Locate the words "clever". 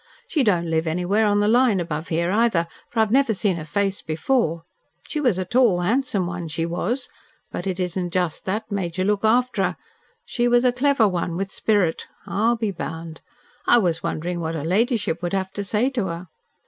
10.73-11.07